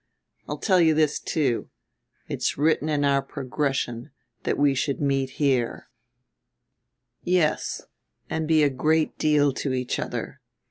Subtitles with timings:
[0.49, 1.69] I'll tell you this too:
[2.27, 4.09] It's written in our progression
[4.45, 5.91] that we should meet here,
[7.21, 7.83] yes,
[8.27, 10.41] and be a great deal to each other.